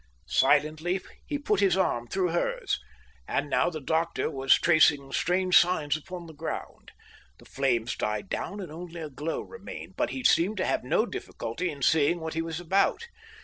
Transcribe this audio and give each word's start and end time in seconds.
Silently 0.25 0.99
he 1.27 1.37
put 1.37 1.59
his 1.59 1.77
arm 1.77 2.07
through 2.07 2.29
hers. 2.29 2.79
And 3.27 3.51
now 3.51 3.69
the 3.69 3.79
doctor 3.79 4.31
was 4.31 4.55
tracing 4.55 5.11
strange 5.11 5.55
signs 5.55 5.95
upon 5.95 6.25
the 6.25 6.33
ground. 6.33 6.89
The 7.37 7.45
flames 7.45 7.95
died 7.95 8.27
down 8.27 8.59
and 8.61 8.71
only 8.71 8.99
a 9.01 9.11
glow 9.11 9.41
remained, 9.41 9.93
but 9.97 10.09
he 10.09 10.23
seemed 10.23 10.57
to 10.57 10.65
have 10.65 10.83
no 10.83 11.05
difficulty 11.05 11.69
in 11.69 11.83
seeing 11.83 12.19
what 12.19 12.33
he 12.33 12.41
was 12.41 12.59
about. 12.59 13.05